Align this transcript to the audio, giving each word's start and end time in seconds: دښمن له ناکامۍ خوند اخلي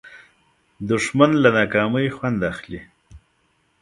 دښمن 0.89 1.31
له 1.43 1.49
ناکامۍ 1.57 2.07
خوند 2.15 2.39
اخلي 2.51 2.81